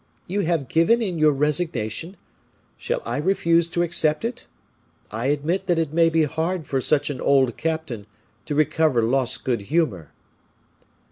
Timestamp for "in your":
0.99-1.31